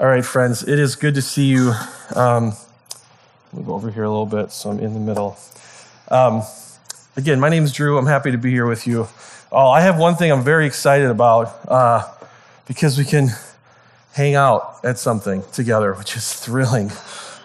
[0.00, 1.74] All right, friends, it is good to see you.
[2.16, 2.54] Um,
[3.66, 5.36] over here a little bit so I'm in the middle.
[6.10, 6.42] Um,
[7.18, 7.98] again, my name is Drew.
[7.98, 9.08] I'm happy to be here with you.
[9.52, 12.10] Oh, I have one thing I'm very excited about uh,
[12.66, 13.28] because we can
[14.12, 16.90] hang out at something together, which is thrilling.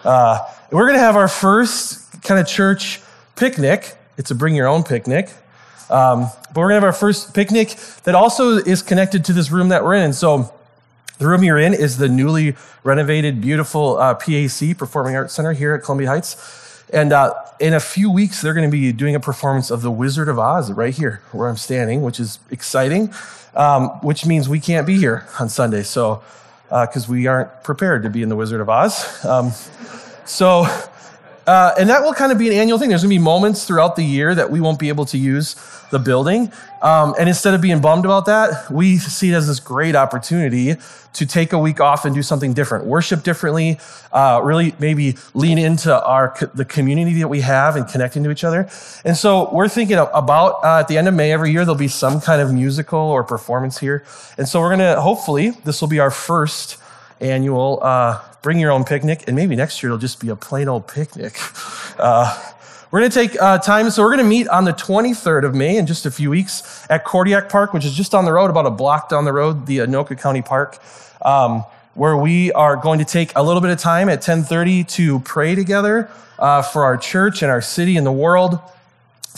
[0.02, 0.38] Uh,
[0.72, 3.02] we're going to have our first kind of church
[3.34, 3.98] picnic.
[4.16, 5.28] It's a bring your own picnic.
[5.90, 9.50] Um, but we're going to have our first picnic that also is connected to this
[9.50, 10.14] room that we're in.
[10.14, 10.54] So,
[11.18, 15.74] the room you're in is the newly renovated, beautiful uh, PAC, Performing Arts Center, here
[15.74, 16.82] at Columbia Heights.
[16.92, 19.90] And uh, in a few weeks, they're going to be doing a performance of The
[19.90, 23.12] Wizard of Oz right here where I'm standing, which is exciting,
[23.54, 25.82] um, which means we can't be here on Sunday.
[25.82, 26.22] So,
[26.68, 29.24] because uh, we aren't prepared to be in The Wizard of Oz.
[29.24, 29.52] Um,
[30.24, 30.66] so,
[31.46, 32.88] uh, and that will kind of be an annual thing.
[32.88, 35.54] There's going to be moments throughout the year that we won't be able to use
[35.90, 36.52] the building.
[36.82, 40.74] Um, and instead of being bummed about that, we see it as this great opportunity
[41.12, 43.78] to take a week off and do something different, worship differently,
[44.12, 48.44] uh, really maybe lean into our the community that we have and connecting to each
[48.44, 48.68] other.
[49.04, 51.88] And so we're thinking about uh, at the end of May every year there'll be
[51.88, 54.04] some kind of musical or performance here.
[54.36, 56.76] And so we're going to hopefully this will be our first
[57.20, 60.68] annual uh, bring your own picnic, and maybe next year it'll just be a plain
[60.68, 61.38] old picnic.
[61.98, 62.52] Uh,
[62.90, 65.54] we're going to take uh, time, so we're going to meet on the 23rd of
[65.54, 68.50] May in just a few weeks at Kordiak Park, which is just on the road,
[68.50, 70.78] about a block down the road, the Anoka County Park,
[71.22, 71.64] um,
[71.94, 75.54] where we are going to take a little bit of time at 10:30 to pray
[75.54, 78.60] together uh, for our church and our city and the world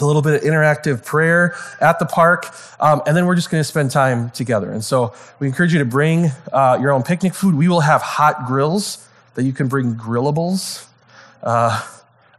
[0.01, 2.47] a little bit of interactive prayer at the park,
[2.81, 4.71] um, and then we're just going to spend time together.
[4.71, 7.55] And so we encourage you to bring uh, your own picnic food.
[7.55, 10.87] We will have hot grills that you can bring grillables.
[11.43, 11.83] Uh,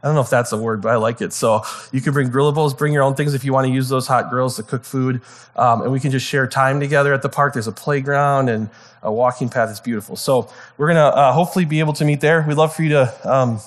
[0.02, 1.32] I don't know if that's a word, but I like it.
[1.32, 4.06] So you can bring grillables, bring your own things if you want to use those
[4.06, 5.20] hot grills to cook food,
[5.56, 7.52] um, and we can just share time together at the park.
[7.52, 8.70] There's a playground and
[9.02, 9.68] a walking path.
[9.70, 10.16] It's beautiful.
[10.16, 12.44] So we're going to uh, hopefully be able to meet there.
[12.48, 13.60] We'd love for you to um,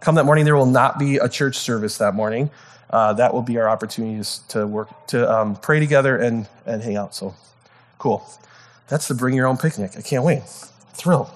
[0.00, 0.44] come that morning.
[0.44, 2.50] There will not be a church service that morning
[2.90, 6.96] uh, that will be our opportunities to work to um, pray together and and hang
[6.96, 7.14] out.
[7.14, 7.34] So
[7.98, 8.26] cool.
[8.88, 9.92] That's the bring your own picnic.
[9.96, 10.42] I can't wait.
[10.94, 11.30] Thrilled.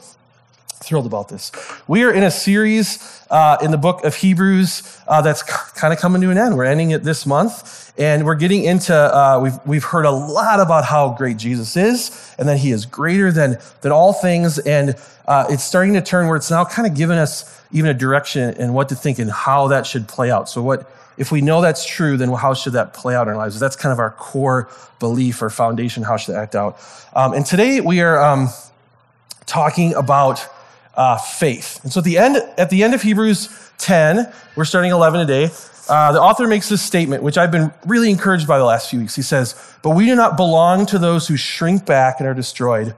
[0.83, 1.53] Thrilled about this.
[1.87, 6.01] We are in a series uh, in the book of Hebrews uh, that's kind of
[6.01, 6.57] coming to an end.
[6.57, 8.93] We're ending it this month, and we're getting into.
[8.93, 12.85] Uh, we've we've heard a lot about how great Jesus is, and that He is
[12.85, 14.97] greater than than all things, and
[15.27, 18.55] uh, it's starting to turn where it's now kind of giving us even a direction
[18.59, 20.49] and what to think and how that should play out.
[20.49, 23.37] So what if we know that's true, then how should that play out in our
[23.37, 23.59] lives?
[23.61, 26.03] That's kind of our core belief or foundation.
[26.03, 26.79] How should that act out?
[27.15, 28.49] Um, and today we are um,
[29.47, 30.47] talking about
[30.97, 31.81] uh, faith.
[31.83, 33.49] And so at the end, at the end of Hebrews
[33.79, 35.53] 10, we're starting 11 today.
[35.89, 39.01] Uh, the author makes this statement, which I've been really encouraged by the last few
[39.01, 39.15] weeks.
[39.15, 42.95] He says, "But we do not belong to those who shrink back and are destroyed,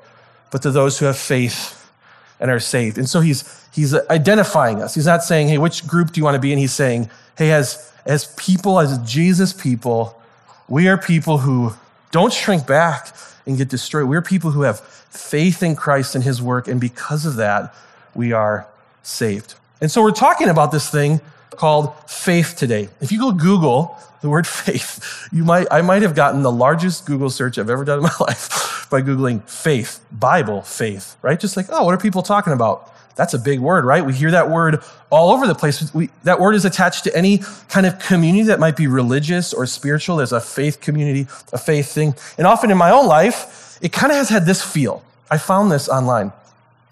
[0.53, 1.91] but to those who have faith
[2.39, 4.95] and are saved." And so he's he's identifying us.
[4.95, 7.51] He's not saying, "Hey, which group do you want to be in?" He's saying, "Hey,
[7.51, 10.21] as as people, as Jesus people,
[10.69, 11.73] we are people who
[12.13, 13.15] don't shrink back
[13.47, 14.09] and get destroyed.
[14.09, 17.75] We're people who have faith in Christ and his work, and because of that,
[18.15, 18.67] we are
[19.03, 19.55] saved.
[19.81, 21.21] And so we're talking about this thing
[21.57, 22.89] called faith today.
[23.01, 27.07] If you go Google the word faith, you might I might have gotten the largest
[27.07, 31.39] Google search I've ever done in my life by Googling faith, Bible faith, right?
[31.39, 32.93] Just like, oh, what are people talking about?
[33.17, 34.05] That's a big word, right?
[34.05, 35.93] We hear that word all over the place.
[35.95, 39.65] We, that word is attached to any kind of community that might be religious or
[39.67, 40.17] spiritual.
[40.17, 42.15] There's a faith community, a faith thing.
[42.37, 45.03] And often in my own life, it kind of has had this feel.
[45.31, 46.31] I found this online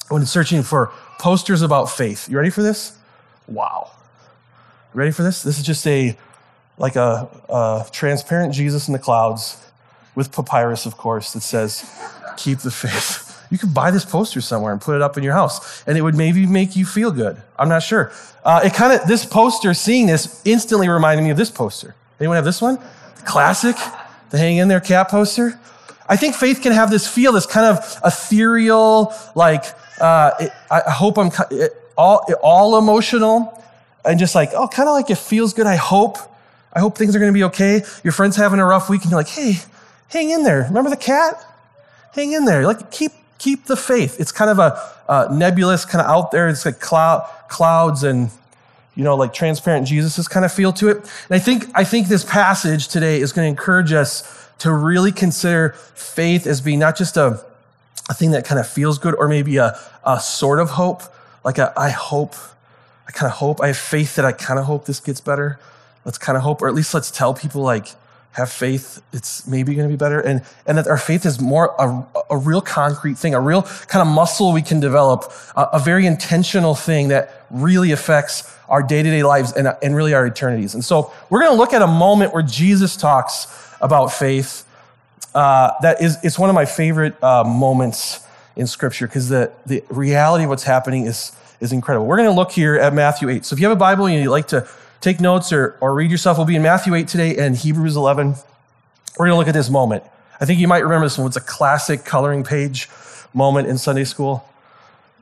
[0.08, 2.28] when searching for posters about faith.
[2.28, 2.96] You ready for this?
[3.46, 3.90] Wow.
[4.94, 5.42] Ready for this?
[5.42, 6.16] This is just a
[6.78, 9.60] like a, a transparent Jesus in the clouds
[10.14, 11.84] with papyrus, of course, that says,
[12.36, 15.34] "Keep the faith." You could buy this poster somewhere and put it up in your
[15.34, 17.40] house, and it would maybe make you feel good.
[17.56, 18.10] I'm not sure.
[18.44, 21.94] Uh, it kind of this poster, seeing this, instantly reminded me of this poster.
[22.18, 22.80] Anyone have this one?
[23.16, 23.76] The classic,
[24.30, 25.60] the hang in there cat poster.
[26.08, 29.64] I think faith can have this feel, this kind of ethereal, like
[30.00, 33.62] uh, it, I hope I'm it, all all emotional,
[34.04, 35.66] and just like oh, kind of like it feels good.
[35.66, 36.18] I hope,
[36.72, 37.82] I hope things are going to be okay.
[38.02, 39.58] Your friend's having a rough week, and you're like, hey,
[40.08, 40.64] hang in there.
[40.68, 41.44] Remember the cat?
[42.12, 42.66] Hang in there.
[42.66, 44.20] Like keep keep the faith.
[44.20, 46.48] It's kind of a, a nebulous, kind of out there.
[46.48, 48.30] It's like cloud, clouds and
[48.94, 50.98] you know, like transparent Jesus' kind of feel to it.
[50.98, 55.12] And I think I think this passage today is going to encourage us to really
[55.12, 57.44] consider faith as being not just a,
[58.08, 61.02] a thing that kind of feels good or maybe a, a sort of hope,
[61.44, 62.36] like a I hope,
[63.06, 65.58] I kind of hope, I have faith that I kind of hope this gets better.
[66.04, 67.88] Let's kind of hope, or at least let's tell people like,
[68.32, 70.18] have faith, it's maybe going to be better.
[70.18, 74.06] And, and that our faith is more a, a real concrete thing, a real kind
[74.06, 79.04] of muscle we can develop, a, a very intentional thing that really affects our day
[79.04, 80.74] to day lives and, and really our eternities.
[80.74, 83.46] And so we're going to look at a moment where Jesus talks
[83.80, 84.66] about faith.
[85.32, 89.84] Uh, that is, it's one of my favorite uh, moments in Scripture because the, the
[89.90, 91.30] reality of what's happening is,
[91.60, 92.06] is incredible.
[92.06, 93.44] We're going to look here at Matthew 8.
[93.44, 94.68] So if you have a Bible and you'd like to
[95.00, 98.34] take notes or, or read yourself, we'll be in Matthew 8 today and Hebrews 11.
[99.18, 100.04] We're going to look at this moment.
[100.40, 101.26] I think you might remember this one.
[101.26, 102.88] It's a classic coloring page
[103.32, 104.48] moment in Sunday school.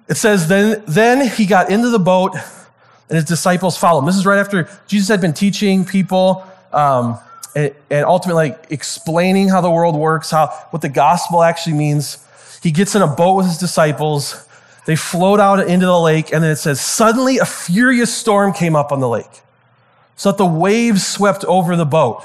[0.08, 4.06] It says, Then, then he got into the boat and his disciples followed him.
[4.06, 7.18] This is right after Jesus had been teaching people um,
[7.54, 12.26] and, and ultimately like, explaining how the world works, how what the gospel actually means.
[12.62, 14.48] He gets in a boat with his disciples.
[14.84, 18.74] They float out into the lake, and then it says, Suddenly a furious storm came
[18.74, 19.42] up on the lake
[20.16, 22.24] so that the waves swept over the boat.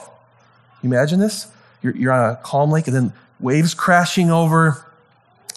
[0.82, 1.48] You imagine this?
[1.82, 4.86] You're, you're on a calm lake, and then waves crashing over,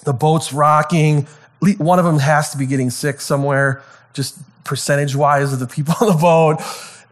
[0.04, 1.26] the boat's rocking.
[1.78, 3.82] One of them has to be getting sick somewhere,
[4.12, 6.62] just percentage wise of the people on the boat,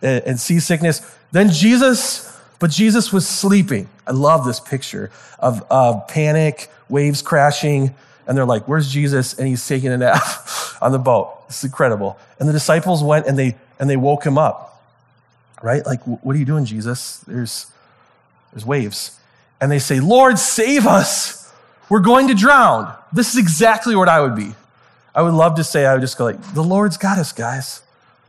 [0.02, 1.00] and, and seasickness.
[1.32, 3.88] Then Jesus, but Jesus was sleeping.
[4.06, 7.94] I love this picture of uh, panic, waves crashing,
[8.28, 9.34] and they're like, Where's Jesus?
[9.34, 10.22] And he's taking a nap
[10.80, 11.34] on the boat.
[11.48, 12.19] It's incredible.
[12.38, 14.69] And the disciples went and they and they woke him up
[15.62, 15.84] right?
[15.84, 17.19] Like, what are you doing, Jesus?
[17.20, 17.66] There's,
[18.52, 19.19] there's waves.
[19.60, 21.52] And they say, Lord, save us.
[21.88, 22.94] We're going to drown.
[23.12, 24.54] This is exactly what I would be.
[25.14, 27.82] I would love to say, I would just go like, the Lord's got us, guys.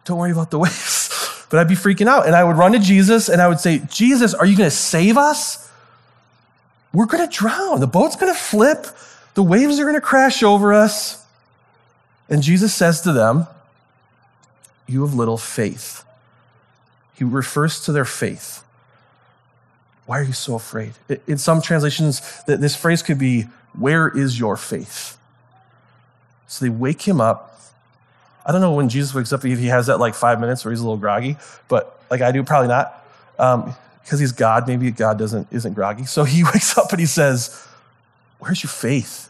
[0.06, 1.46] Don't worry about the waves.
[1.50, 2.26] but I'd be freaking out.
[2.26, 4.76] And I would run to Jesus and I would say, Jesus, are you going to
[4.76, 5.70] save us?
[6.94, 7.80] We're going to drown.
[7.80, 8.88] The boat's going to flip.
[9.40, 11.26] The waves are going to crash over us.
[12.28, 13.48] And Jesus says to them,
[14.86, 16.04] You have little faith.
[17.16, 18.66] He refers to their faith.
[20.06, 20.92] Why are you so afraid?
[21.26, 23.44] In some translations, this phrase could be,
[23.78, 25.18] Where is your faith?
[26.50, 27.62] So they wake him up.
[28.46, 30.74] I don't know when Jesus wakes up if he has that like five minutes where
[30.74, 31.38] he's a little groggy,
[31.70, 33.06] but like I do, probably not.
[33.40, 36.04] Um, because he's God, maybe God doesn't isn't groggy.
[36.04, 37.66] So he wakes up and he says,
[38.40, 39.30] Where's your faith?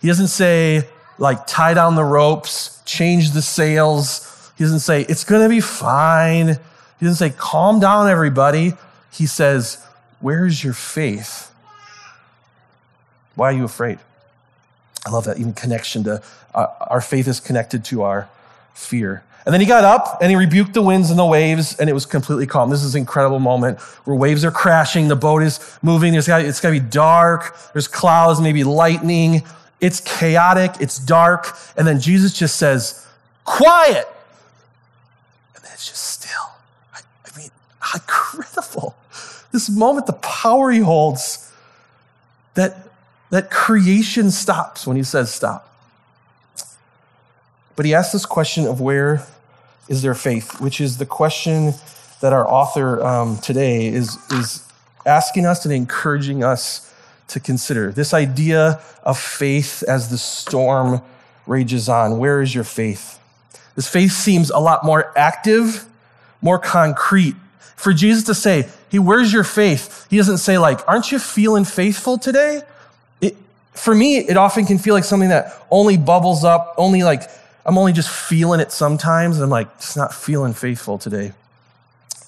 [0.00, 0.88] He doesn't say,
[1.18, 4.52] like, tie down the ropes, change the sails.
[4.56, 6.58] He doesn't say, It's gonna be fine.
[6.98, 8.72] He doesn't say, calm down, everybody.
[9.12, 9.84] He says,
[10.20, 11.52] where's your faith?
[13.34, 13.98] Why are you afraid?
[15.04, 16.22] I love that even connection to
[16.54, 18.28] uh, our faith is connected to our
[18.74, 19.22] fear.
[19.46, 21.92] And then he got up and he rebuked the winds and the waves, and it
[21.92, 22.68] was completely calm.
[22.68, 26.42] This is an incredible moment where waves are crashing, the boat is moving, it's got,
[26.42, 29.44] it's got to be dark, there's clouds, maybe lightning.
[29.80, 31.56] It's chaotic, it's dark.
[31.76, 33.06] And then Jesus just says,
[33.44, 34.08] Quiet.
[35.54, 36.50] And then it's just still
[36.92, 37.50] I, I mean,
[37.94, 38.96] incredible.
[39.52, 41.52] This moment, the power he holds,
[42.54, 42.88] that,
[43.30, 45.72] that creation stops when he says stop.
[47.76, 49.24] But he asks this question of where
[49.88, 51.72] is their faith, which is the question
[52.20, 54.66] that our author um, today is, is
[55.04, 56.92] asking us and encouraging us
[57.28, 57.92] to consider.
[57.92, 61.02] This idea of faith as the storm
[61.46, 62.18] rages on.
[62.18, 63.20] Where is your faith?
[63.74, 65.86] This faith seems a lot more active,
[66.40, 67.36] more concrete
[67.76, 70.06] for Jesus to say, Hey, where's your faith?
[70.08, 72.62] He doesn't say, like, aren't you feeling faithful today?
[73.20, 73.36] It,
[73.74, 77.22] for me, it often can feel like something that only bubbles up, only like,
[77.66, 79.36] I'm only just feeling it sometimes.
[79.36, 81.32] And I'm like, it's not feeling faithful today.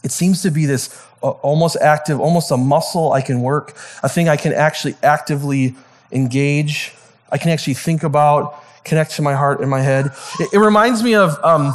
[0.03, 4.09] It seems to be this uh, almost active, almost a muscle I can work, a
[4.09, 5.77] thing I can actually actively
[6.11, 6.93] engage.
[7.31, 10.07] I can actually think about, connect to my heart and my head.
[10.41, 11.73] It, it reminds me of um,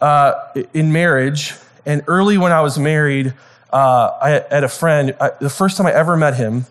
[0.00, 0.34] uh,
[0.74, 1.54] in marriage,
[1.86, 3.34] and early when I was married,
[3.72, 5.14] uh, I had a friend.
[5.20, 6.66] I, the first time I ever met him,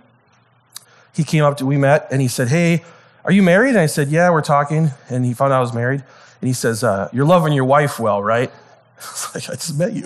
[1.13, 2.83] he came up to we met and he said, "Hey,
[3.25, 5.73] are you married?" And I said, "Yeah, we're talking." And he found out I was
[5.73, 6.03] married.
[6.41, 8.49] And he says, uh, "You're loving your wife well, right?"
[8.97, 10.05] I was like, "I just met you."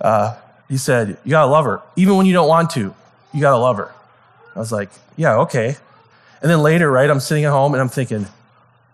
[0.00, 0.36] Uh,
[0.68, 2.94] he said, "You gotta love her, even when you don't want to.
[3.32, 3.92] You gotta love her."
[4.54, 5.76] I was like, "Yeah, okay."
[6.42, 8.26] And then later, right, I'm sitting at home and I'm thinking,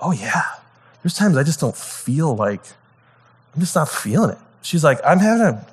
[0.00, 0.44] "Oh yeah."
[1.02, 2.60] There's times I just don't feel like
[3.54, 5.66] I'm just not feeling it she's like, I'm having a,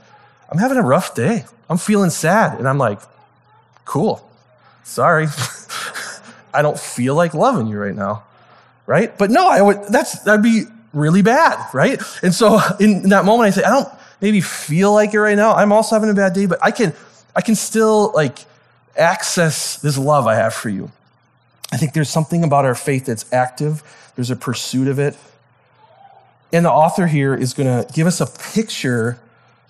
[0.51, 1.45] I'm having a rough day.
[1.69, 2.57] I'm feeling sad.
[2.59, 2.99] And I'm like,
[3.85, 4.27] cool.
[4.83, 5.27] Sorry.
[6.57, 8.23] I don't feel like loving you right now.
[8.85, 9.15] Right?
[9.17, 11.73] But no, I would, that's, that'd be really bad.
[11.73, 12.01] Right?
[12.23, 13.89] And so in that moment, I say, I don't
[14.21, 15.53] maybe feel like it right now.
[15.53, 16.93] I'm also having a bad day, but I can,
[17.35, 18.39] I can still like
[18.97, 20.91] access this love I have for you.
[21.71, 23.83] I think there's something about our faith that's active.
[24.15, 25.15] There's a pursuit of it.
[26.51, 29.19] And the author here is going to give us a picture,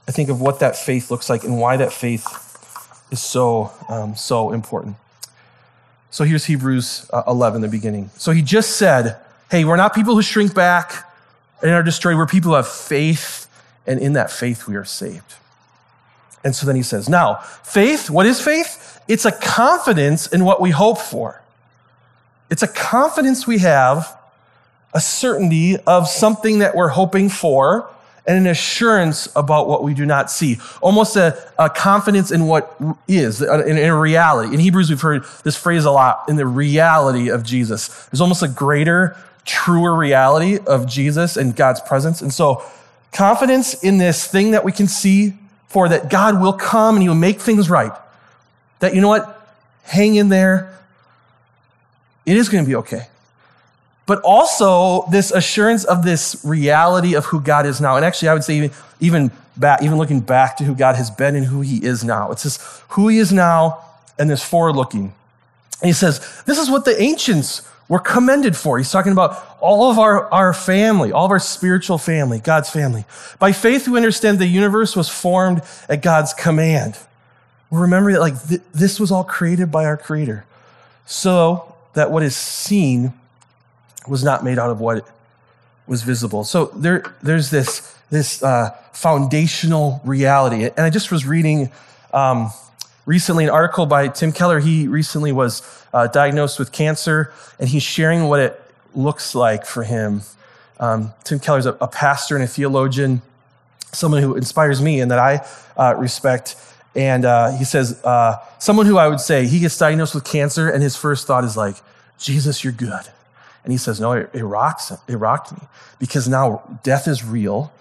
[0.08, 2.26] I think, of what that faith looks like and why that faith
[3.12, 4.96] is so, um, so important.
[6.10, 8.10] So here's Hebrews uh, 11, the beginning.
[8.18, 9.18] So he just said,
[9.52, 11.06] hey, we're not people who shrink back
[11.62, 12.18] and are destroyed.
[12.18, 13.50] We're people who have faith,
[13.86, 15.36] and in that faith we are saved.
[16.44, 19.02] And so then he says, now, faith, what is faith?
[19.08, 21.42] It's a confidence in what we hope for.
[22.50, 24.18] It's a confidence we have,
[24.94, 27.90] a certainty of something that we're hoping for,
[28.28, 30.60] and an assurance about what we do not see.
[30.82, 32.76] Almost a, a confidence in what
[33.08, 34.54] is, in, in reality.
[34.54, 38.06] In Hebrews, we've heard this phrase a lot in the reality of Jesus.
[38.08, 39.16] There's almost a greater,
[39.46, 42.22] truer reality of Jesus and God's presence.
[42.22, 42.62] And so,
[43.14, 45.34] confidence in this thing that we can see
[45.68, 47.94] for that God will come and He will make things right.
[48.80, 49.34] That, you know what?
[49.84, 50.78] Hang in there.
[52.26, 53.08] It is going to be okay
[54.08, 57.98] but also this assurance of this reality of who God is now.
[57.98, 61.12] And actually, I would say even, even back, even looking back to who God has
[61.12, 62.32] been and who He is now.
[62.32, 63.84] It's this who He is now
[64.18, 65.14] and this forward looking.
[65.82, 68.78] And He says, This is what the ancients were commended for.
[68.78, 73.06] He's talking about all of our, our family, all of our spiritual family, God's family.
[73.40, 76.98] By faith, we understand the universe was formed at God's command.
[77.72, 80.46] Remember that, like, th- this was all created by our Creator.
[81.06, 83.14] So that what is seen
[84.08, 85.08] was not made out of what
[85.88, 86.44] was visible.
[86.44, 90.66] So there, there's this, this uh, foundational reality.
[90.66, 91.72] And I just was reading
[92.14, 92.52] um,
[93.06, 94.60] recently an article by Tim Keller.
[94.60, 95.62] He recently was
[95.94, 98.62] uh, diagnosed with cancer, and he's sharing what it
[98.94, 100.22] looks like for him.
[100.80, 103.22] Um, Tim Keller's a, a, pastor and a theologian,
[103.94, 105.46] someone who inspires me and that I
[105.76, 106.56] uh, respect.
[106.96, 110.70] And uh, he says, uh, someone who I would say he gets diagnosed with cancer,
[110.70, 111.76] and his first thought is like,
[112.20, 113.06] Jesus, you're good.
[113.68, 115.60] And he says, No, it, it rocks, it rocked me
[116.00, 117.74] because now death is real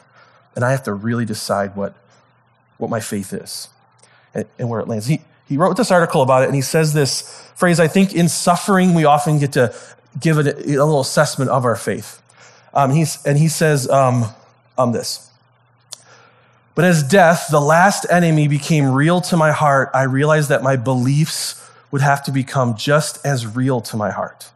[0.56, 1.94] and I have to really decide what,
[2.76, 3.68] what my faith is
[4.34, 5.06] and, and where it lands.
[5.06, 7.22] He, he wrote this article about it and he says this
[7.54, 9.72] phrase I think in suffering, we often get to
[10.18, 12.20] give it a, a little assessment of our faith.
[12.74, 14.24] Um, he's, and he says um,
[14.76, 15.30] um, this.
[16.74, 20.74] But as death, the last enemy, became real to my heart, I realized that my
[20.74, 24.50] beliefs would have to become just as real to my heart.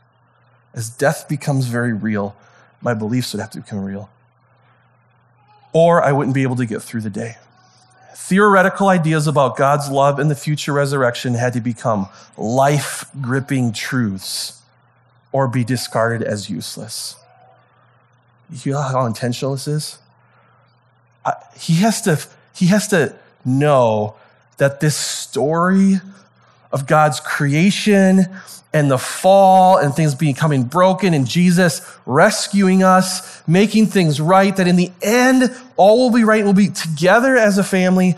[0.75, 2.37] As death becomes very real,
[2.81, 4.09] my beliefs would have to become real.
[5.73, 7.37] Or I wouldn't be able to get through the day.
[8.15, 14.61] Theoretical ideas about God's love and the future resurrection had to become life gripping truths
[15.33, 17.17] or be discarded as useless.
[18.51, 19.99] You know how intentional this is?
[21.25, 22.21] I, he, has to,
[22.55, 24.17] he has to know
[24.59, 26.01] that this story
[26.73, 28.27] of God's creation
[28.73, 34.69] and the fall and things becoming broken and Jesus rescuing us, making things right, that
[34.69, 38.17] in the end, all will be right we'll be together as a family.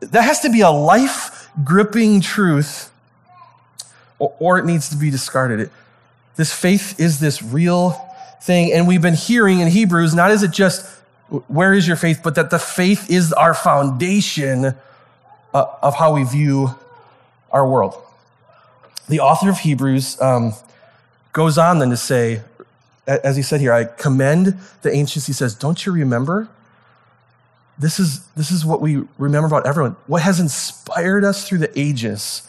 [0.00, 2.90] That has to be a life gripping truth,
[4.18, 5.70] or, or, it needs to be discarded.
[6.36, 7.90] This faith is this real
[8.42, 8.72] thing.
[8.72, 10.86] And we've been hearing in Hebrews, not is it just,
[11.48, 14.74] where is your faith, but that the faith is our foundation
[15.54, 16.74] uh, of how we view
[17.52, 17.96] our world
[19.08, 20.54] the author of Hebrews um,
[21.32, 22.42] goes on then to say,
[23.06, 25.26] as he said here, I commend the ancients.
[25.26, 26.48] He says, Don't you remember?
[27.78, 29.96] This is, this is what we remember about everyone.
[30.06, 32.48] What has inspired us through the ages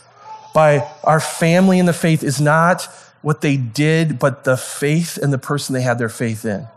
[0.53, 2.83] by our family in the faith is not
[3.21, 6.67] what they did, but the faith and the person they had their faith in,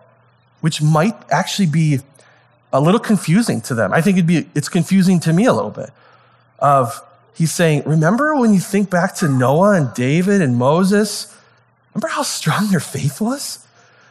[0.61, 1.99] which might actually be
[2.73, 3.93] a little confusing to them.
[3.93, 5.91] I think it'd be, it's confusing to me a little bit
[6.59, 7.03] of
[7.37, 11.33] he's saying, Remember when you think back to Noah and David and Moses?
[11.95, 13.65] Remember how strong their faith was?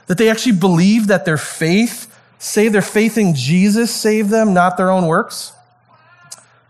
[0.08, 4.78] That they actually believed that their faith saved their faith in Jesus saved them, not
[4.78, 5.54] their own works?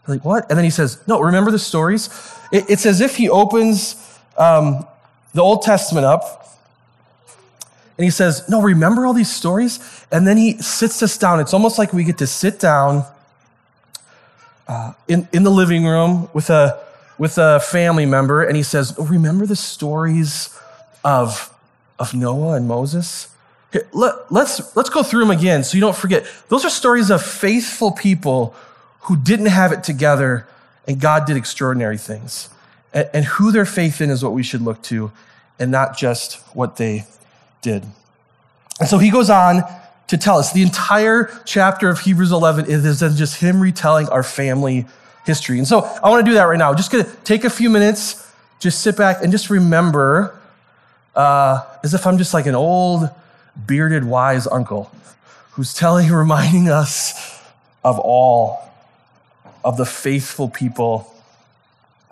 [0.07, 0.49] Like, what?
[0.49, 2.09] And then he says, No, remember the stories?
[2.51, 3.95] It, it's as if he opens
[4.37, 4.85] um,
[5.33, 6.45] the Old Testament up
[7.97, 9.79] and he says, No, remember all these stories?
[10.11, 11.39] And then he sits us down.
[11.39, 13.05] It's almost like we get to sit down
[14.67, 16.79] uh, in, in the living room with a,
[17.17, 20.57] with a family member, and he says, oh, Remember the stories
[21.03, 21.53] of,
[21.99, 23.29] of Noah and Moses?
[23.71, 26.25] Here, let, let's, let's go through them again so you don't forget.
[26.49, 28.55] Those are stories of faithful people
[29.01, 30.47] who didn't have it together,
[30.87, 32.49] and God did extraordinary things.
[32.93, 35.11] And, and who their faith in is what we should look to,
[35.59, 37.05] and not just what they
[37.61, 37.83] did.
[38.79, 39.63] And so he goes on
[40.07, 40.53] to tell us.
[40.53, 44.85] The entire chapter of Hebrews 11 is just him retelling our family
[45.25, 45.57] history.
[45.57, 46.73] And so I want to do that right now.
[46.73, 50.39] Just going to take a few minutes, just sit back and just remember,
[51.15, 53.09] uh, as if I'm just like an old,
[53.65, 54.91] bearded, wise uncle
[55.51, 57.41] who's telling, reminding us
[57.83, 58.61] of all
[59.63, 61.11] of the faithful people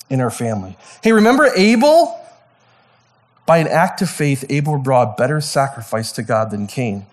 [0.10, 0.76] in our family.
[1.04, 2.20] Hey, remember Abel?
[3.46, 7.06] By an act of faith, Abel brought better sacrifice to God than Cain.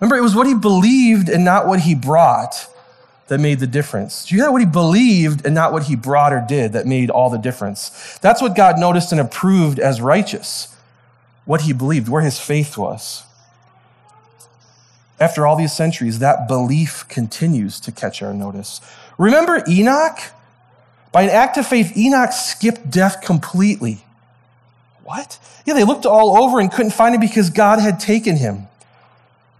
[0.00, 2.66] Remember, it was what he believed and not what he brought
[3.28, 4.26] that made the difference.
[4.26, 7.10] Do you hear what he believed and not what he brought or did that made
[7.10, 8.18] all the difference?
[8.18, 10.74] That's what God noticed and approved as righteous.
[11.44, 13.24] What he believed, where his faith was.
[15.20, 18.80] After all these centuries, that belief continues to catch our notice.
[19.18, 20.18] Remember Enoch?
[21.12, 24.02] By an act of faith, Enoch skipped death completely.
[25.04, 25.38] What?
[25.66, 28.68] Yeah, they looked all over and couldn't find him because God had taken him.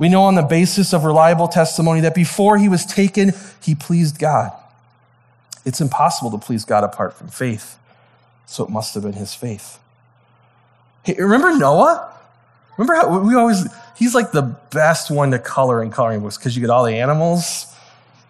[0.01, 4.19] We know on the basis of reliable testimony that before he was taken, he pleased
[4.19, 4.51] God.
[5.67, 7.77] It's impossible to please God apart from faith.
[8.47, 9.79] So it must have been his faith.
[11.03, 12.15] Hey, remember Noah?
[12.79, 16.57] Remember how we always, he's like the best one to color in coloring books because
[16.57, 17.67] you get all the animals.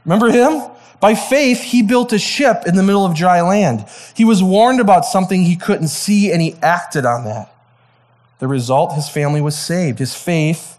[0.05, 0.69] Remember him?
[0.99, 3.87] By faith, he built a ship in the middle of dry land.
[4.17, 7.55] He was warned about something he couldn't see and he acted on that.
[8.41, 10.01] The result, his family was saved.
[10.01, 10.79] His faith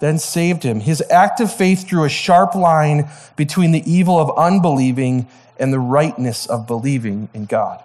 [0.00, 0.80] then saved him.
[0.80, 5.26] His act of faith drew a sharp line between the evil of unbelieving
[5.58, 7.82] and the rightness of believing in God.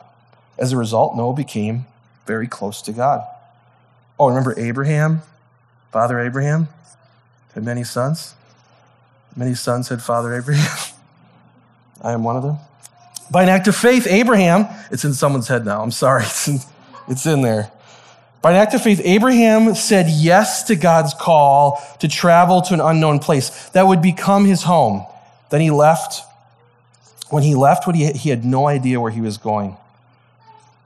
[0.58, 1.86] As a result, Noah became
[2.26, 3.26] very close to God.
[4.20, 5.22] Oh, remember Abraham?
[5.92, 6.68] Father Abraham
[7.54, 8.36] had many sons.
[9.36, 10.94] Many sons had Father Abraham.
[12.02, 12.58] I am one of them.
[13.32, 15.82] By an act of faith, Abraham, it's in someone's head now.
[15.82, 16.24] I'm sorry.
[16.32, 16.60] It's in,
[17.08, 17.72] it's in there.
[18.42, 22.82] By an act of faith, Abraham said yes to God's call to travel to an
[22.82, 25.06] unknown place that would become his home.
[25.52, 26.24] Then he left.
[27.30, 29.78] When he left, what he, he had no idea where he was going.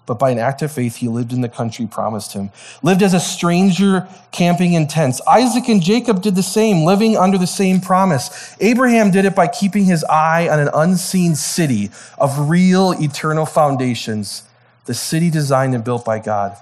[0.05, 2.51] But by an act of faith, he lived in the country promised him,
[2.83, 5.19] lived as a stranger camping in tents.
[5.27, 8.55] Isaac and Jacob did the same, living under the same promise.
[8.59, 14.43] Abraham did it by keeping his eye on an unseen city of real eternal foundations,
[14.85, 16.55] the city designed and built by God.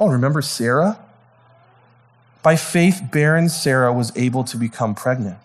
[0.00, 0.98] Oh, remember Sarah?
[2.42, 5.38] By faith, barren Sarah was able to become pregnant.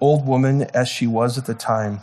[0.00, 2.00] Old woman as she was at the time,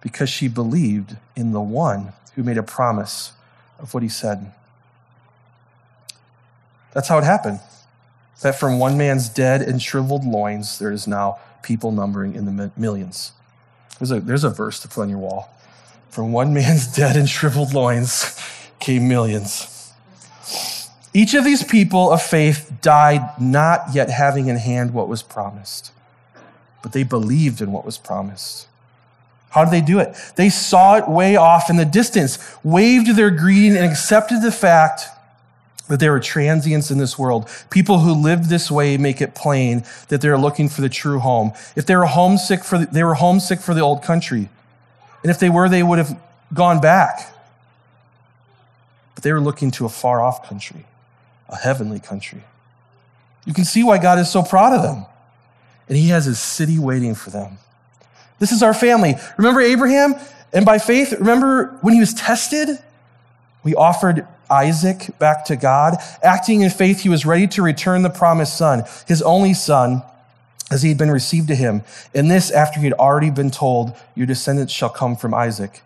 [0.00, 3.32] because she believed in the one who made a promise
[3.78, 4.52] of what he said.
[6.92, 7.60] That's how it happened.
[8.42, 12.70] That from one man's dead and shriveled loins, there is now people numbering in the
[12.76, 13.32] millions.
[13.98, 15.50] There's a, there's a verse to put on your wall.
[16.10, 18.40] From one man's dead and shriveled loins
[18.78, 19.73] came millions.
[21.16, 25.92] Each of these people of faith died not yet having in hand what was promised,
[26.82, 28.66] but they believed in what was promised.
[29.50, 30.16] How did they do it?
[30.34, 35.04] They saw it way off in the distance, waved their greeting, and accepted the fact
[35.86, 37.48] that there are transients in this world.
[37.70, 41.52] People who lived this way make it plain that they're looking for the true home.
[41.76, 44.48] If they were homesick for the, they were homesick for the old country.
[45.22, 46.18] And if they were, they would have
[46.52, 47.32] gone back.
[49.14, 50.84] But they were looking to a far off country
[51.48, 52.42] a heavenly country.
[53.44, 55.06] You can see why God is so proud of them.
[55.88, 57.58] And he has his city waiting for them.
[58.38, 59.14] This is our family.
[59.36, 60.14] Remember Abraham?
[60.52, 62.78] And by faith, remember when he was tested?
[63.62, 65.96] We offered Isaac back to God.
[66.22, 70.02] Acting in faith, he was ready to return the promised son, his only son,
[70.70, 71.82] as he had been received to him.
[72.14, 75.82] And this after he had already been told, Your descendants shall come from Isaac.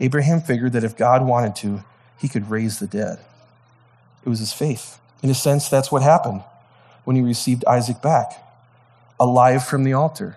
[0.00, 1.84] Abraham figured that if God wanted to,
[2.18, 3.18] he could raise the dead.
[4.24, 4.98] It was his faith.
[5.22, 6.42] In a sense, that's what happened
[7.04, 8.32] when he received Isaac back,
[9.18, 10.36] alive from the altar.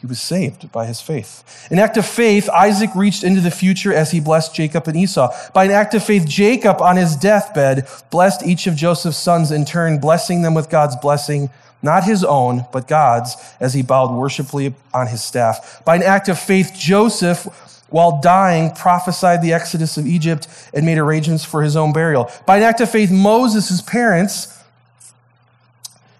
[0.00, 1.66] He was saved by his faith.
[1.70, 5.34] An act of faith, Isaac reached into the future as he blessed Jacob and Esau.
[5.54, 9.64] By an act of faith, Jacob, on his deathbed, blessed each of Joseph's sons in
[9.64, 11.48] turn, blessing them with God's blessing,
[11.82, 15.82] not his own, but God's, as he bowed worshipfully on his staff.
[15.84, 17.48] By an act of faith, Joseph
[17.88, 22.30] while dying, prophesied the exodus of Egypt and made arrangements for his own burial.
[22.44, 24.52] By an act of faith, Moses' parents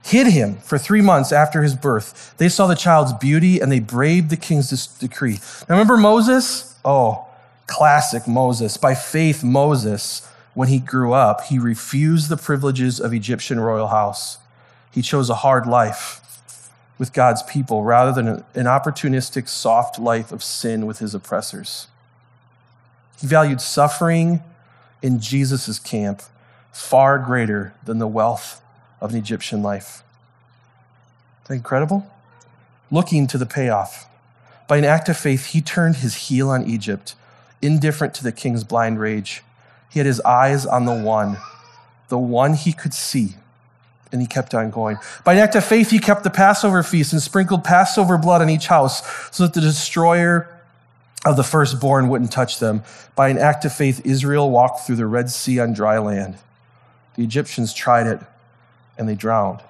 [0.05, 2.35] hid him for three months after his birth.
[2.39, 5.41] They saw the child's beauty and they braved the king's decree.
[5.69, 6.77] Now, remember Moses?
[6.85, 7.27] Oh,
[7.67, 8.77] classic Moses.
[8.77, 14.39] By faith, Moses, when he grew up, he refused the privileges of Egyptian royal house.
[14.93, 16.36] He chose a hard life
[16.99, 21.89] with God's people rather than an opportunistic, soft life of sin with his oppressors.
[23.21, 24.43] He valued suffering
[25.03, 26.23] in Jesus' camp
[26.73, 28.61] far greater than the wealth
[29.01, 30.03] of an Egyptian life.
[31.45, 32.07] Isn't that incredible?
[32.91, 34.07] Looking to the payoff.
[34.69, 37.15] By an act of faith, he turned his heel on Egypt,
[37.63, 39.43] indifferent to the king's blind rage.
[39.91, 41.39] He had his eyes on the one,
[42.09, 43.35] the one he could see
[44.13, 44.99] and he kept on going.
[45.25, 48.51] By an act of faith, he kept the Passover feast and sprinkled Passover blood on
[48.51, 49.03] each house
[49.35, 50.49] so that the destroyer
[51.25, 52.83] of the firstborn wouldn't touch them.
[53.15, 56.37] By an act of faith, Israel walked through the Red Sea on dry land.
[57.17, 58.21] The Egyptians tried it
[58.97, 59.61] and they drowned.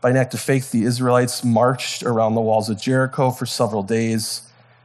[0.00, 3.84] By an act of faith, the Israelites marched around the walls of Jericho for several
[3.84, 4.42] days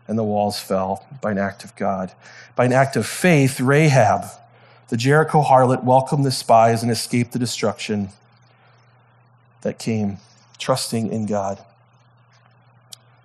[0.08, 2.12] and the walls fell by an act of God.
[2.56, 4.26] By an act of faith, Rahab,
[4.90, 8.10] the Jericho harlot, welcomed the spies and escaped the destruction
[9.62, 10.18] that came,
[10.58, 11.60] trusting in God.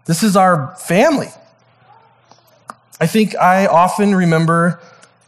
[0.07, 1.29] This is our family.
[3.01, 4.81] I think I often remember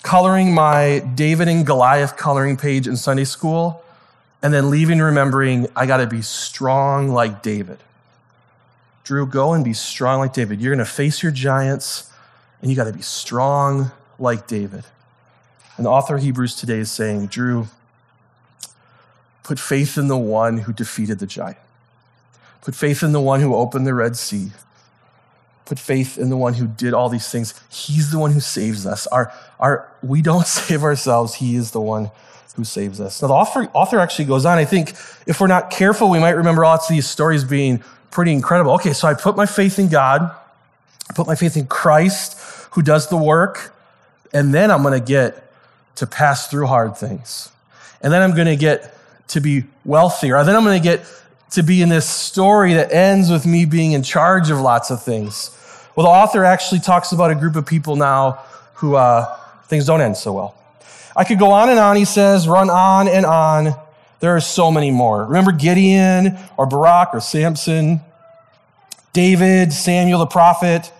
[0.02, 3.82] coloring my David and Goliath coloring page in Sunday school
[4.42, 7.78] and then leaving remembering I got to be strong like David.
[9.02, 10.60] Drew, go and be strong like David.
[10.60, 12.10] You're going to face your giants,
[12.60, 14.84] and you got to be strong like David.
[15.76, 17.68] And the author of Hebrews today is saying, Drew,
[19.44, 21.59] put faith in the one who defeated the giant.
[22.62, 24.50] Put faith in the one who opened the Red Sea.
[25.66, 27.54] Put faith in the one who did all these things.
[27.70, 29.07] He's the one who saves us.
[29.07, 32.11] Our, our, we don't save ourselves, He is the one
[32.57, 33.20] who saves us.
[33.20, 34.59] Now, the author, author actually goes on.
[34.59, 34.90] I think
[35.26, 38.72] if we're not careful, we might remember lots of these stories being pretty incredible.
[38.74, 40.22] Okay, so I put my faith in God,
[41.11, 42.40] I put my faith in Christ
[42.72, 43.74] who does the work,
[44.33, 45.52] and then I'm going to get
[45.96, 47.50] to pass through hard things.
[48.00, 48.93] And then I'm going to get
[49.28, 50.42] to be wealthier.
[50.44, 51.04] Then I'm going to get
[51.50, 55.02] to be in this story that ends with me being in charge of lots of
[55.02, 55.50] things.
[55.94, 58.40] Well, the author actually talks about a group of people now
[58.74, 60.56] who uh, things don't end so well.
[61.16, 63.74] I could go on and on, he says, run on and on.
[64.18, 65.24] There are so many more.
[65.24, 68.00] Remember Gideon or Barak or Samson,
[69.12, 70.92] David, Samuel the prophet.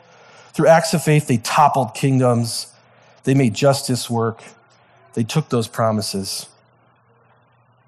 [0.53, 2.69] Through acts of faith, they toppled kingdoms.
[3.25, 4.45] They made justice work.
[5.15, 6.47] They took those promises.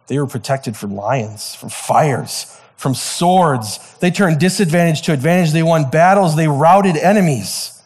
[0.07, 3.97] They were protected from lions, from fires, from swords.
[3.99, 5.53] They turned disadvantage to advantage.
[5.53, 6.37] They won battles.
[6.37, 7.83] They routed enemies.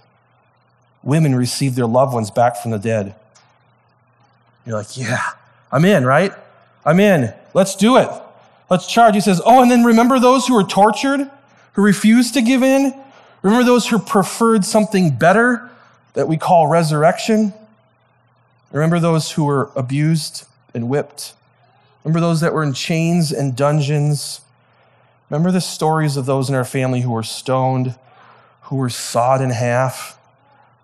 [1.03, 3.15] Women received their loved ones back from the dead.
[4.67, 5.23] You're like, yeah,
[5.73, 6.33] I'm in, right?
[6.85, 7.33] I'm in.
[7.55, 8.09] Let's do it.
[8.69, 9.15] Let's charge.
[9.15, 11.29] He says, Oh, and then remember those who were tortured,
[11.73, 12.95] who refused to give in?
[13.43, 15.71] Remember those who preferred something better
[16.13, 17.53] that we call resurrection?
[18.71, 21.35] Remember those who were abused and whipped?
[22.05, 24.41] Remember those that were in chains and dungeons?
[25.29, 27.95] Remember the stories of those in our family who were stoned,
[28.63, 30.19] who were sawed in half,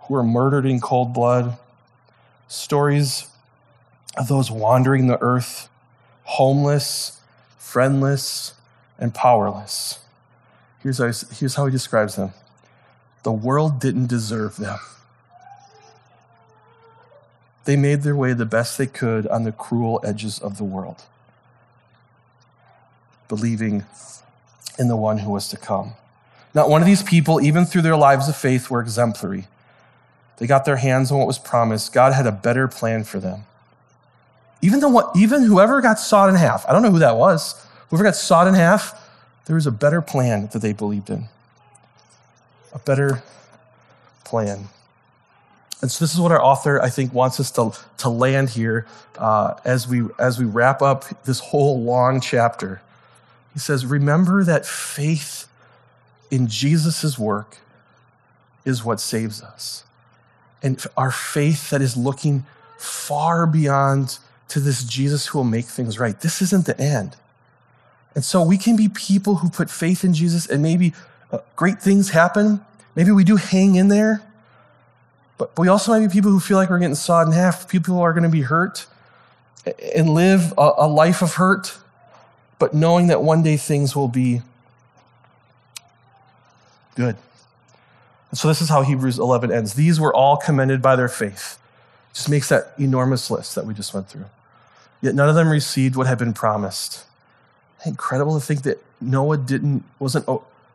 [0.02, 1.56] who were murdered in cold blood?
[2.48, 3.28] Stories
[4.16, 5.68] of those wandering the earth
[6.24, 7.20] homeless,
[7.56, 8.54] friendless,
[8.98, 10.00] and powerless.
[10.82, 12.32] Here's how, he describes them
[13.22, 14.78] the world didn't deserve them.
[17.66, 21.02] They made their way the best they could on the cruel edges of the world,
[23.28, 23.84] believing
[24.78, 25.94] in the one who was to come.
[26.54, 29.48] Not one of these people, even through their lives of faith, were exemplary.
[30.38, 31.92] They got their hands on what was promised.
[31.92, 33.44] God had a better plan for them.
[34.62, 38.04] Even, though, even whoever got sawed in half, I don't know who that was, whoever
[38.04, 38.94] got sawed in half,
[39.46, 41.28] there was a better plan that they believed in.
[42.72, 43.22] A better
[44.24, 44.68] plan.
[45.86, 48.88] And so this is what our author, I think, wants us to, to land here
[49.18, 52.82] uh, as, we, as we wrap up this whole long chapter.
[53.52, 55.46] He says, Remember that faith
[56.28, 57.58] in Jesus' work
[58.64, 59.84] is what saves us.
[60.60, 62.46] And our faith that is looking
[62.78, 64.18] far beyond
[64.48, 66.20] to this Jesus who will make things right.
[66.20, 67.14] This isn't the end.
[68.16, 70.94] And so we can be people who put faith in Jesus and maybe
[71.30, 72.60] uh, great things happen.
[72.96, 74.26] Maybe we do hang in there.
[75.38, 77.68] But, but we also might be people who feel like we're getting sawed in half.
[77.68, 78.86] People are going to be hurt
[79.94, 81.78] and live a, a life of hurt,
[82.58, 84.42] but knowing that one day things will be
[86.94, 87.16] good.
[88.30, 89.74] And so this is how Hebrews 11 ends.
[89.74, 91.58] These were all commended by their faith.
[92.12, 94.24] Just makes that enormous list that we just went through.
[95.02, 97.04] Yet none of them received what had been promised.
[97.84, 100.26] Incredible to think that Noah didn't, wasn't,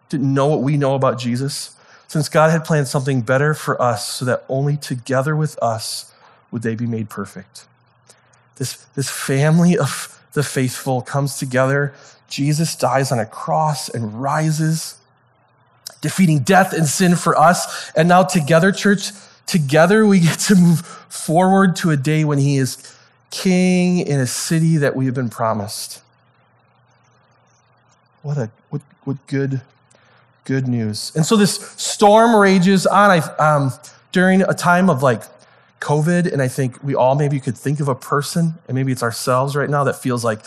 [0.10, 1.76] didn't know what we know about Jesus,
[2.12, 6.14] since God had planned something better for us so that only together with us
[6.52, 7.66] would they be made perfect.
[8.58, 11.94] This, this family of the faithful comes together.
[12.28, 14.98] Jesus dies on a cross and rises,
[16.02, 17.90] defeating death and sin for us.
[17.92, 19.12] And now, together, church,
[19.46, 22.94] together we get to move forward to a day when he is
[23.30, 26.02] king in a city that we have been promised.
[28.22, 29.62] What a what, what good
[30.46, 31.12] good news.
[31.16, 33.72] And so this storm rages on I, um,
[34.12, 35.24] during a time of like
[35.80, 39.04] COVID, and I think we all maybe could think of a person, and maybe it's
[39.04, 40.40] ourselves right now that feels like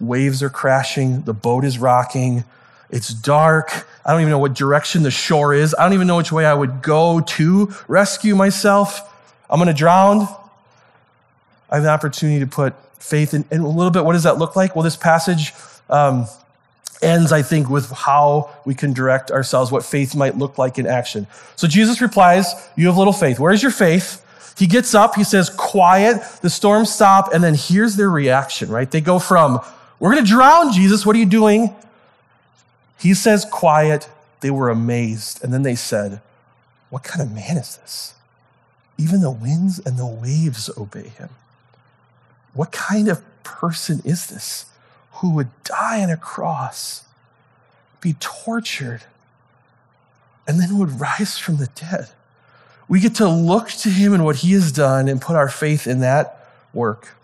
[0.00, 2.44] waves are crashing, the boat is rocking,
[2.90, 3.86] it's dark.
[4.04, 5.74] I don't even know what direction the shore is.
[5.78, 9.14] I don't even know which way I would go to rescue myself.
[9.50, 10.26] I'm going to drown.
[11.70, 14.04] I have an opportunity to put faith in, in a little bit.
[14.04, 14.74] What does that look like?
[14.74, 15.52] Well, this passage
[15.90, 16.26] um,
[17.02, 20.86] ends, I think, with how we can direct ourselves, what faith might look like in
[20.86, 21.26] action.
[21.56, 23.38] So Jesus replies, You have little faith.
[23.38, 24.24] Where's your faith?
[24.56, 28.90] He gets up, he says, Quiet, the storm stop, and then here's their reaction, right?
[28.90, 29.60] They go from,
[30.00, 31.74] We're going to drown, Jesus, what are you doing?
[32.98, 34.08] He says, Quiet.
[34.40, 35.42] They were amazed.
[35.42, 36.20] And then they said,
[36.90, 38.14] What kind of man is this?
[38.96, 41.28] Even the winds and the waves obey him.
[42.52, 44.66] What kind of person is this
[45.18, 47.04] who would die on a cross,
[48.00, 49.02] be tortured,
[50.46, 52.08] and then would rise from the dead?
[52.88, 55.86] We get to look to him and what he has done and put our faith
[55.86, 57.14] in that work.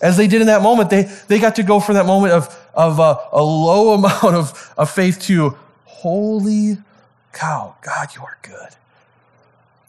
[0.00, 2.68] As they did in that moment, they, they got to go from that moment of,
[2.74, 6.78] of a, a low amount of, of faith to holy
[7.32, 8.70] cow, God, you are good.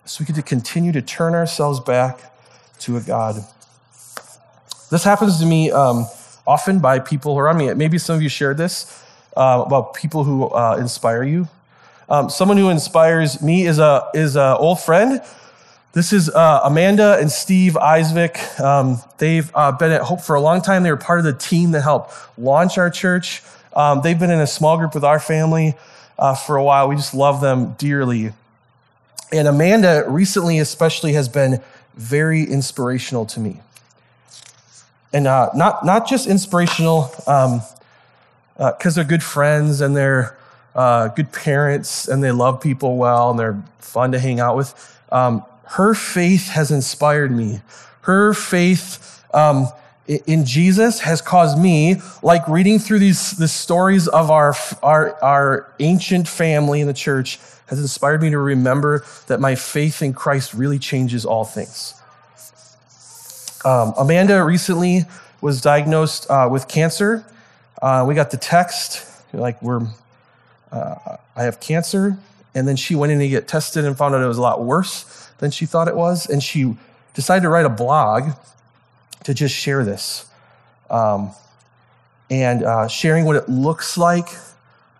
[0.06, 2.34] So we get to continue to turn ourselves back
[2.80, 3.44] to a God.
[4.92, 6.06] This happens to me um,
[6.46, 7.74] often by people around me.
[7.74, 9.04] Maybe some of you shared this
[9.36, 11.48] uh, about people who uh, inspire you.
[12.08, 15.22] Um, someone who inspires me is a is an old friend.
[15.94, 18.60] This is uh, Amanda and Steve Eisvik.
[18.60, 20.84] Um, they've uh, been at Hope for a long time.
[20.84, 23.42] They were part of the team that helped launch our church.
[23.74, 25.76] Um, they've been in a small group with our family
[26.20, 26.90] uh, for a while.
[26.90, 28.34] We just love them dearly.
[29.32, 31.62] And Amanda recently, especially, has been
[31.96, 33.62] very inspirational to me.
[35.16, 37.62] And uh, not, not just inspirational because um,
[38.60, 40.38] uh, they're good friends and they're
[40.76, 45.00] uh, good parents and they love people well and they're fun to hang out with.
[45.14, 47.62] Um, her faith has inspired me.
[48.02, 49.70] Her faith um,
[50.06, 55.74] in Jesus has caused me, like reading through these the stories of our, our, our
[55.80, 60.54] ancient family in the church, has inspired me to remember that my faith in Christ
[60.54, 61.94] really changes all things.
[63.66, 65.02] Um, Amanda recently
[65.42, 67.26] was diagnosed uh, with cancer.
[67.82, 69.82] Uh, we got the text, like, we're
[70.72, 72.18] uh, I have cancer.
[72.54, 74.64] And then she went in to get tested and found out it was a lot
[74.64, 76.30] worse than she thought it was.
[76.30, 76.78] And she
[77.14, 78.32] decided to write a blog
[79.24, 80.26] to just share this
[80.90, 81.32] um,
[82.30, 84.30] and uh, sharing what it looks like.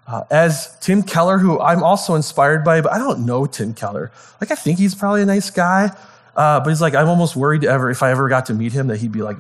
[0.08, 4.12] Uh, as Tim Keller, who I'm also inspired by, but I don't know Tim Keller.
[4.40, 5.92] Like, I think he's probably a nice guy,
[6.36, 8.88] uh, but he's like, I'm almost worried ever if I ever got to meet him
[8.88, 9.38] that he'd be like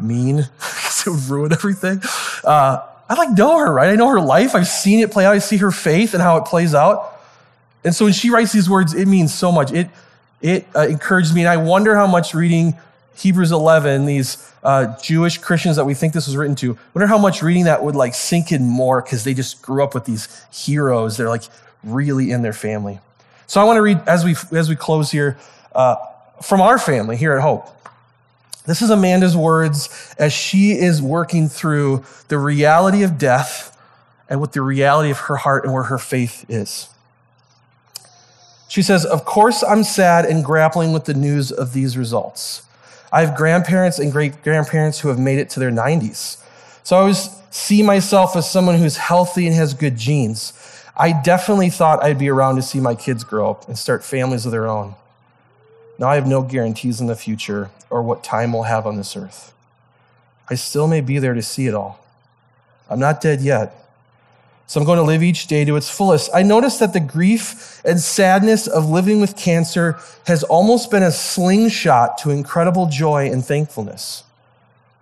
[0.00, 2.00] mean because it would ruin everything.
[2.44, 3.90] Uh, I like know her, right?
[3.90, 4.54] I know her life.
[4.54, 5.34] I've seen it play out.
[5.34, 7.20] I see her faith and how it plays out.
[7.84, 9.72] And so when she writes these words, it means so much.
[9.72, 9.90] It,
[10.40, 11.42] it uh, encourages me.
[11.42, 12.74] And I wonder how much reading
[13.16, 17.18] Hebrews 11, these uh, Jewish Christians that we think this was written to, wonder how
[17.18, 20.42] much reading that would like sink in more because they just grew up with these
[20.50, 21.16] heroes.
[21.16, 21.42] They're like
[21.84, 23.00] really in their family.
[23.46, 25.36] So I want to read as we, as we close here
[25.74, 25.96] uh,
[26.42, 27.68] from our family here at Hope.
[28.66, 33.76] This is Amanda's words as she is working through the reality of death
[34.28, 36.88] and what the reality of her heart and where her faith is.
[38.68, 42.62] She says, Of course, I'm sad and grappling with the news of these results.
[43.12, 46.42] I have grandparents and great grandparents who have made it to their 90s.
[46.82, 50.54] So I always see myself as someone who's healthy and has good genes.
[50.96, 54.46] I definitely thought I'd be around to see my kids grow up and start families
[54.46, 54.94] of their own.
[55.98, 59.16] Now I have no guarantees in the future or what time we'll have on this
[59.16, 59.52] earth.
[60.48, 62.04] I still may be there to see it all.
[62.90, 63.78] I'm not dead yet.
[64.66, 66.30] So I'm going to live each day to its fullest.
[66.34, 71.10] I notice that the grief and sadness of living with cancer has almost been a
[71.10, 74.24] slingshot to incredible joy and thankfulness.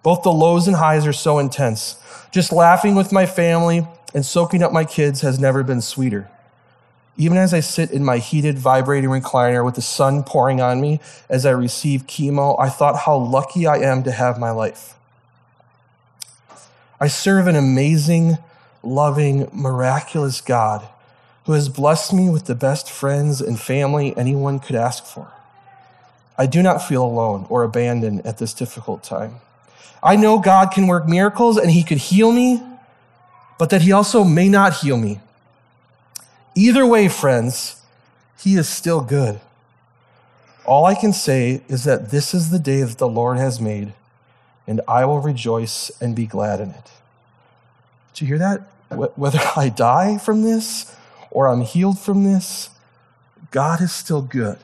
[0.03, 1.97] Both the lows and highs are so intense.
[2.33, 6.30] Just laughing with my family and soaking up my kids has never been sweeter.
[7.21, 11.01] Even as I sit in my heated, vibrating recliner with the sun pouring on me
[11.29, 14.95] as I receive chemo, I thought how lucky I am to have my life.
[16.99, 18.39] I serve an amazing,
[18.83, 20.89] loving, miraculous God
[21.45, 25.31] who has blessed me with the best friends and family anyone could ask for.
[26.39, 29.41] I do not feel alone or abandoned at this difficult time.
[30.03, 32.63] I know God can work miracles and He could heal me,
[33.59, 35.21] but that He also may not heal me
[36.55, 37.81] Either way, friends,
[38.39, 39.41] he is still good.
[40.65, 43.93] All I can say is that this is the day that the Lord has made,
[44.67, 46.91] and I will rejoice and be glad in it.
[48.13, 48.61] Did you hear that?
[49.17, 50.95] Whether I die from this
[51.31, 52.71] or I'm healed from this,
[53.51, 54.59] God is still good.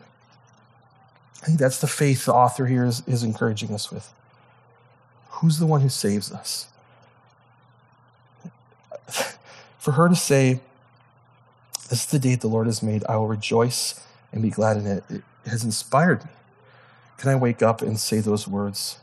[1.42, 4.12] I think that's the faith the author here is, is encouraging us with.
[5.28, 6.66] Who's the one who saves us?
[9.78, 10.60] For her to say,
[11.88, 13.04] This is the day the Lord has made.
[13.08, 14.00] I will rejoice
[14.32, 15.04] and be glad in it.
[15.08, 16.30] It has inspired me.
[17.18, 18.98] Can I wake up and say those words?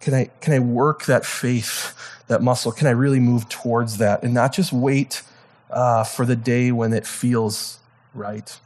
[0.00, 1.94] Can I, can I work that faith,
[2.26, 2.72] that muscle?
[2.72, 5.22] Can I really move towards that and not just wait
[5.70, 7.78] uh, for the day when it feels
[8.14, 8.58] right,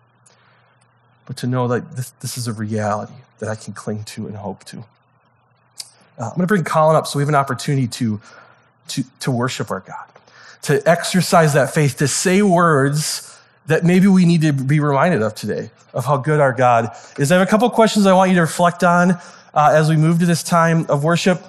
[1.27, 4.37] but to know that this, this is a reality that I can cling to and
[4.37, 4.79] hope to?
[6.17, 8.21] Uh, I'm going to bring Colin up so we have an opportunity to,
[8.89, 10.07] to, to worship our God,
[10.65, 15.35] to exercise that faith, to say words that maybe we need to be reminded of
[15.35, 17.31] today, of how good our God is.
[17.31, 20.19] I have a couple questions I want you to reflect on uh, as we move
[20.21, 21.43] to this time of worship.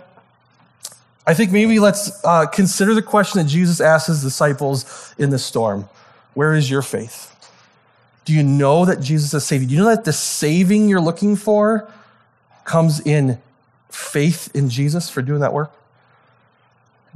[1.26, 5.40] I think maybe let's uh, consider the question that Jesus asked his disciples in the
[5.40, 5.90] storm
[6.34, 7.32] Where is your faith?
[8.26, 9.70] Do you know that Jesus is saving?
[9.70, 11.90] Do you know that the saving you're looking for
[12.66, 13.40] comes in
[13.90, 15.72] faith in Jesus for doing that work?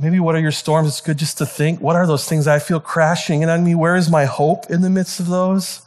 [0.01, 0.87] Maybe what are your storms?
[0.87, 3.75] It's good just to think what are those things I feel crashing in on me?
[3.75, 5.81] Where is my hope in the midst of those?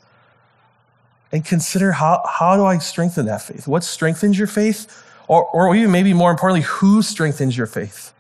[1.33, 3.67] And consider how, how do I strengthen that faith?
[3.67, 5.03] What strengthens your faith?
[5.29, 8.13] Or, or even maybe more importantly, who strengthens your faith?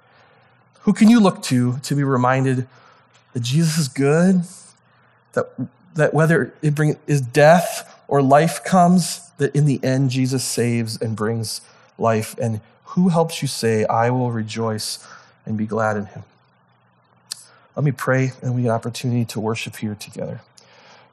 [0.82, 2.66] Who can you look to to be reminded
[3.34, 4.42] that Jesus is good?
[5.34, 5.50] That,
[5.94, 11.00] that whether it brings is death or life comes, that in the end Jesus saves
[11.00, 11.60] and brings
[11.98, 12.34] life.
[12.38, 15.06] And who helps you say, I will rejoice
[15.46, 16.24] and be glad in him?
[17.76, 20.42] Let me pray and we get opportunity to worship here together.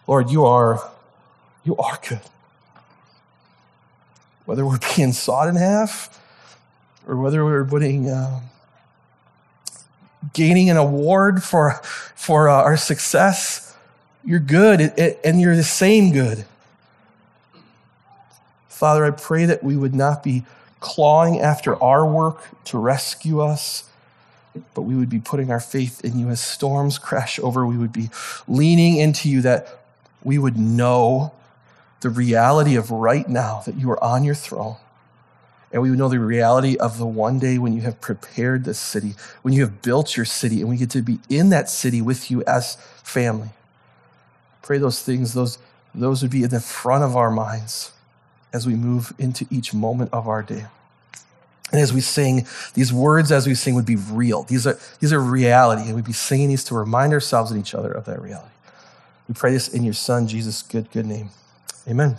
[0.08, 0.90] Lord, you are,
[1.64, 2.22] you are good.
[4.46, 6.20] Whether we're being sawed in half
[7.08, 8.42] or whether we're putting, uh,
[10.34, 11.80] gaining an award for,
[12.16, 13.76] for uh, our success,
[14.24, 14.82] you're good
[15.24, 16.46] and you're the same good.
[18.68, 20.44] Father, I pray that we would not be
[20.80, 23.89] clawing after our work to rescue us,
[24.74, 27.66] but we would be putting our faith in you as storms crash over.
[27.66, 28.10] We would be
[28.48, 29.80] leaning into you that
[30.24, 31.34] we would know
[32.02, 34.78] the reality of right now that you are on your throne.
[35.72, 38.80] And we would know the reality of the one day when you have prepared this
[38.80, 42.02] city, when you have built your city, and we get to be in that city
[42.02, 43.50] with you as family.
[44.64, 45.60] Pray those things, those,
[45.94, 47.92] those would be in the front of our minds
[48.52, 50.66] as we move into each moment of our day.
[51.72, 54.44] And as we sing, these words as we sing would be real.
[54.44, 57.76] These are, these are reality, and we'd be singing these to remind ourselves and each
[57.76, 58.50] other of that reality.
[59.28, 61.30] We pray this in your Son, Jesus' good, good name.
[61.88, 62.18] Amen.